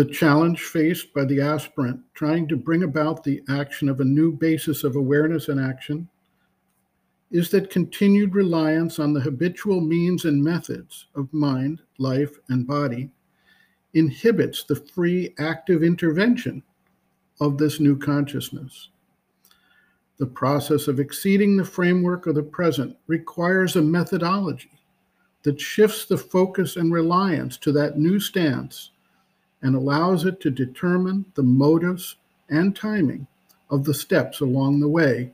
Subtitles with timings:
[0.00, 4.32] The challenge faced by the aspirant trying to bring about the action of a new
[4.32, 6.08] basis of awareness and action
[7.30, 13.10] is that continued reliance on the habitual means and methods of mind, life, and body
[13.92, 16.62] inhibits the free active intervention
[17.38, 18.88] of this new consciousness.
[20.16, 24.80] The process of exceeding the framework of the present requires a methodology
[25.42, 28.92] that shifts the focus and reliance to that new stance
[29.62, 32.16] and allows it to determine the motives
[32.48, 33.26] and timing
[33.70, 35.32] of the steps along the way.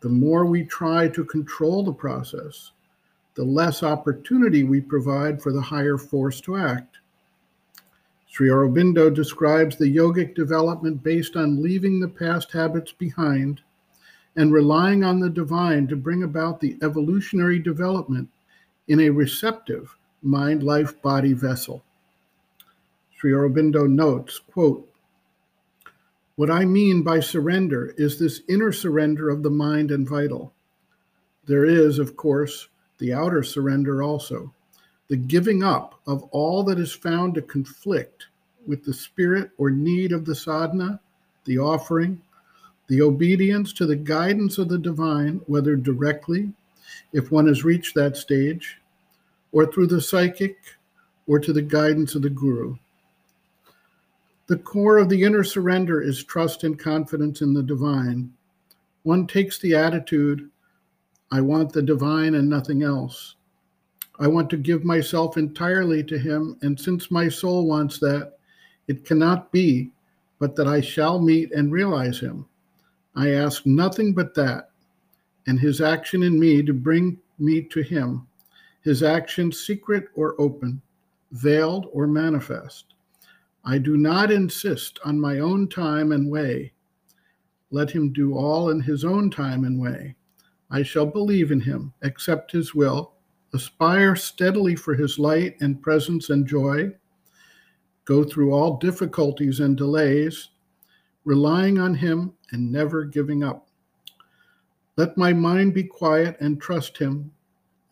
[0.00, 2.72] The more we try to control the process,
[3.34, 6.98] the less opportunity we provide for the higher force to act.
[8.28, 13.60] Sri Aurobindo describes the yogic development based on leaving the past habits behind
[14.36, 18.28] and relying on the divine to bring about the evolutionary development
[18.88, 21.84] in a receptive mind life body vessel.
[23.24, 24.86] Sri Aurobindo notes, quote,
[26.36, 30.52] What I mean by surrender is this inner surrender of the mind and vital.
[31.46, 34.52] There is, of course, the outer surrender also
[35.08, 38.26] the giving up of all that is found to conflict
[38.66, 41.00] with the spirit or need of the sadhana,
[41.46, 42.20] the offering,
[42.88, 46.52] the obedience to the guidance of the divine, whether directly,
[47.14, 48.76] if one has reached that stage,
[49.50, 50.58] or through the psychic,
[51.26, 52.76] or to the guidance of the guru.
[54.46, 58.32] The core of the inner surrender is trust and confidence in the divine.
[59.02, 60.50] One takes the attitude,
[61.30, 63.36] I want the divine and nothing else.
[64.18, 68.38] I want to give myself entirely to Him, and since my soul wants that,
[68.86, 69.90] it cannot be
[70.38, 72.46] but that I shall meet and realize Him.
[73.16, 74.70] I ask nothing but that,
[75.46, 78.26] and His action in me to bring me to Him,
[78.82, 80.82] His action secret or open,
[81.32, 82.93] veiled or manifest.
[83.64, 86.72] I do not insist on my own time and way.
[87.70, 90.16] Let Him do all in His own time and way.
[90.70, 93.14] I shall believe in Him, accept His will
[93.54, 96.90] aspire steadily for his light and presence and joy,
[98.04, 100.50] go through all difficulties and delays,
[101.24, 103.68] relying on him and never giving up.
[104.96, 107.30] Let my mind be quiet and trust him,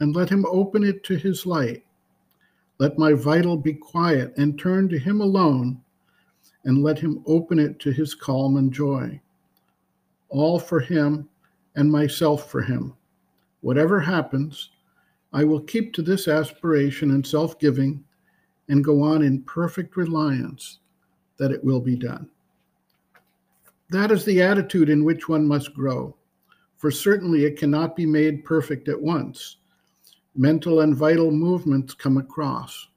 [0.00, 1.84] and let him open it to his light.
[2.78, 5.80] Let my vital be quiet and turn to him alone,
[6.64, 9.20] and let him open it to his calm and joy.
[10.28, 11.28] All for him
[11.76, 12.94] and myself for him.
[13.60, 14.70] Whatever happens,
[15.32, 18.04] I will keep to this aspiration and self giving
[18.68, 20.78] and go on in perfect reliance
[21.38, 22.28] that it will be done.
[23.90, 26.16] That is the attitude in which one must grow,
[26.76, 29.58] for certainly it cannot be made perfect at once.
[30.34, 32.88] Mental and vital movements come across.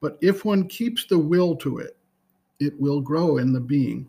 [0.00, 1.96] But if one keeps the will to it,
[2.60, 4.08] it will grow in the being.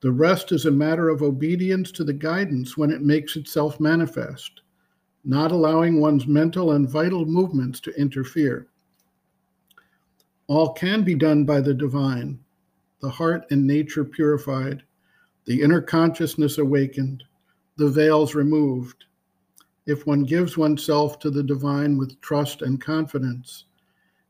[0.00, 4.62] The rest is a matter of obedience to the guidance when it makes itself manifest
[5.24, 8.66] not allowing one's mental and vital movements to interfere.
[10.46, 12.38] All can be done by the divine,
[13.00, 14.82] the heart and nature purified,
[15.46, 17.24] the inner consciousness awakened,
[17.76, 19.04] the veils removed.
[19.86, 23.64] If one gives oneself to the divine with trust and confidence,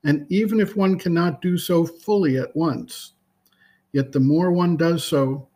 [0.03, 3.13] and even if one cannot do so fully at once,
[3.93, 5.49] yet the more one does so,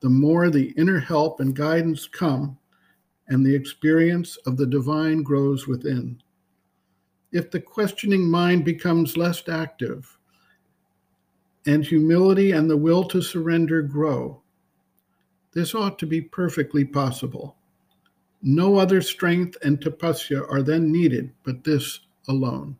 [0.00, 2.58] the more the inner help and guidance come
[3.28, 6.20] and the experience of the divine grows within.
[7.30, 10.18] If the questioning mind becomes less active
[11.66, 14.42] and humility and the will to surrender grow,
[15.52, 17.56] this ought to be perfectly possible.
[18.42, 22.76] No other strength and tapasya are then needed but this alone.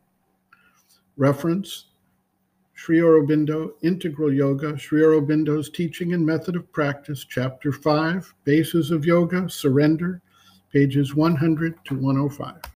[1.15, 1.85] Reference
[2.73, 9.05] Sri Aurobindo, Integral Yoga, Sri Aurobindo's Teaching and Method of Practice, Chapter 5, Bases of
[9.05, 10.21] Yoga, Surrender,
[10.73, 12.63] pages 100 to 105.